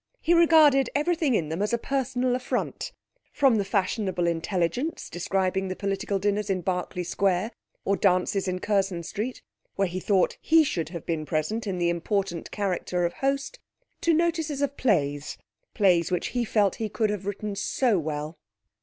He 0.19 0.33
regarded 0.33 0.89
everything 0.95 1.35
in 1.35 1.49
them 1.49 1.61
as 1.61 1.73
a 1.73 1.77
personal 1.77 2.33
affront; 2.33 2.91
from 3.31 3.57
the 3.57 3.63
fashionable 3.63 4.25
intelligence, 4.25 5.11
describing 5.11 5.69
political 5.75 6.17
dinners 6.17 6.49
in 6.49 6.61
Berkeley 6.61 7.03
Square 7.03 7.51
or 7.85 7.95
dances 7.95 8.47
in 8.47 8.57
Curzon 8.57 9.03
Street, 9.03 9.43
where 9.75 9.87
he 9.87 9.99
thought 9.99 10.37
he 10.41 10.63
should 10.63 10.89
have 10.89 11.05
been 11.05 11.23
present 11.23 11.67
in 11.67 11.77
the 11.77 11.89
important 11.89 12.49
character 12.49 13.05
of 13.05 13.13
host, 13.13 13.59
to 14.01 14.11
notices 14.11 14.63
of 14.63 14.75
plays 14.75 15.37
plays 15.75 16.09
which 16.09 16.29
he 16.29 16.45
felt 16.45 16.77
he 16.77 16.89
could 16.89 17.11
have 17.11 17.27
written 17.27 17.55
so 17.55 17.99
well. 17.99 18.39